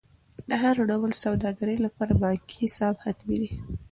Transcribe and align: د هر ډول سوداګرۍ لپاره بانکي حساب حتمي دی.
د 0.49 0.51
هر 0.63 0.75
ډول 0.89 1.11
سوداګرۍ 1.23 1.77
لپاره 1.85 2.19
بانکي 2.23 2.55
حساب 2.63 2.95
حتمي 3.03 3.37
دی. 3.41 3.49